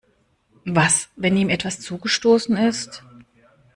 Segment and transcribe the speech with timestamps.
[0.65, 3.03] Was, wenn ihm etwas zugestoßen ist?